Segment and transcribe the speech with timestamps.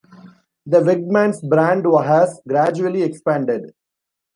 [0.65, 3.71] The "Wegmans" brand has gradually expanded.